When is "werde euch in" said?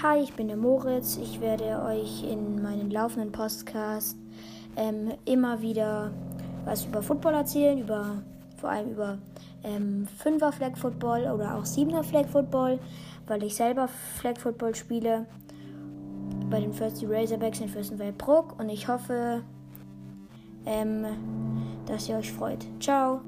1.40-2.62